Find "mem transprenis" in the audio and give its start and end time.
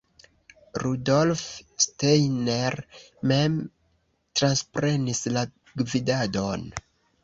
3.35-5.27